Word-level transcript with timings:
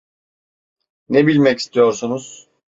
Ne 1.09 1.27
bilmek 1.27 1.59
istiyorsunuz? 1.59 2.49